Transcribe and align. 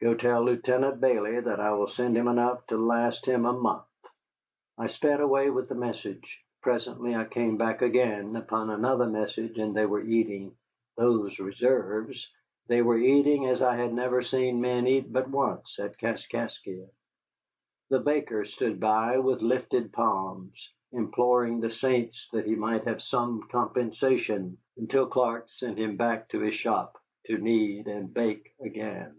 "Go 0.00 0.14
tell 0.14 0.42
Lieutenant 0.44 1.00
Bayley 1.00 1.38
that 1.40 1.58
I 1.60 1.72
will 1.74 1.88
send 1.88 2.16
him 2.16 2.26
enough 2.28 2.64
to 2.68 2.76
last 2.76 3.24
him 3.26 3.44
a 3.46 3.52
month." 3.52 3.84
I 4.78 4.86
sped 4.88 5.20
away 5.20 5.50
with 5.50 5.68
the 5.68 5.74
message. 5.76 6.44
Presently 6.60 7.14
I 7.14 7.24
came 7.24 7.56
back 7.56 7.82
again, 7.82 8.34
upon 8.36 8.70
another 8.70 9.06
message, 9.06 9.58
and 9.58 9.76
they 9.76 9.86
were 9.86 10.02
eating, 10.02 10.56
those 10.96 11.38
reserves, 11.38 12.28
they 12.66 12.82
were 12.82 12.98
eating 12.98 13.46
as 13.46 13.62
I 13.62 13.76
had 13.76 13.92
never 13.94 14.22
seen 14.22 14.60
men 14.60 14.86
eat 14.88 15.12
but 15.12 15.30
once, 15.30 15.76
at 15.80 15.98
Kaskaskia. 15.98 16.88
The 17.90 18.00
baker 18.00 18.44
stood 18.44 18.78
by 18.80 19.18
with 19.18 19.40
lifted 19.42 19.92
palms, 19.92 20.68
imploring 20.92 21.60
the 21.60 21.70
saints 21.70 22.28
that 22.32 22.46
he 22.46 22.54
might 22.54 22.84
have 22.84 23.02
some 23.02 23.42
compensation, 23.50 24.58
until 24.76 25.06
Clark 25.06 25.48
sent 25.50 25.78
him 25.78 25.96
back 25.96 26.28
to 26.30 26.40
his 26.40 26.54
shop 26.54 27.00
to 27.26 27.38
knead 27.38 27.86
and 27.88 28.12
bake 28.12 28.52
again. 28.60 29.16